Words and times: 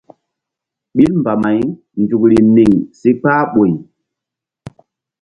Ɓil 0.95 1.11
mbamay 1.21 1.59
nzukri 2.01 2.37
niŋ 2.55 2.71
si 2.99 3.09
kpah 3.19 3.41
ɓoy. 3.53 3.71